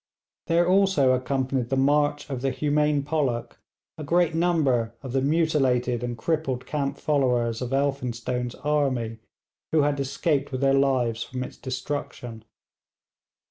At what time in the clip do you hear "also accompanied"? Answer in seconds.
0.67-1.69